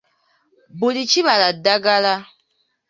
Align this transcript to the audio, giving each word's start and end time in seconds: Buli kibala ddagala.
Buli 0.79 1.01
kibala 1.11 1.47
ddagala. 1.57 2.15